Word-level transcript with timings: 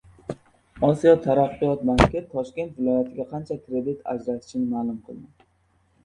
"Osiyo 0.85 1.11
taraqqiyot 1.25 1.83
banki" 1.89 2.23
Toshkent 2.31 2.79
viloyatiga 2.79 3.25
qancha 3.33 3.57
kredit 3.67 4.01
ajratishini 4.15 4.65
ma’lum 4.71 4.97
qildi 5.11 5.29